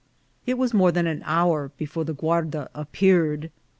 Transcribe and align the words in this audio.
It 0.47 0.57
was 0.57 0.73
more 0.73 0.91
than 0.91 1.05
an 1.05 1.21
hour 1.27 1.71
before 1.77 2.05
the 2.05 2.15
guarda 2.15 2.71
appear 2.73 3.33
ed. 3.33 3.51